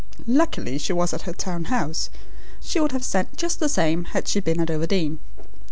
Luckily 0.25 0.79
she 0.79 0.93
was 0.93 1.13
at 1.13 1.21
her 1.29 1.31
town 1.33 1.65
house. 1.65 2.09
She 2.59 2.79
would 2.79 2.91
have 2.91 3.05
sent 3.05 3.37
just 3.37 3.59
the 3.59 3.69
same 3.69 4.05
had 4.05 4.27
she 4.27 4.39
been 4.39 4.59
at 4.59 4.71
Overdene. 4.71 5.19